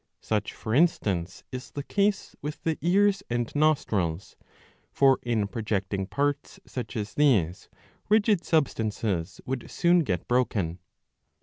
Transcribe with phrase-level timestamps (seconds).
[0.21, 4.35] Such, for instance, is the case with the ears and nostrils;
[4.91, 7.69] for in projecting parts, such as these,
[8.09, 10.53] rigid substances would soon get 655 a.
[10.55, 10.69] 42 11.
[10.71, 10.79] 9 broken.